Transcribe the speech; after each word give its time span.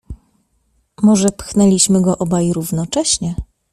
"Może 1.01 1.29
pchnęliśmy 1.29 2.01
go 2.01 2.17
obaj 2.17 2.53
równocześnie." 2.53 3.35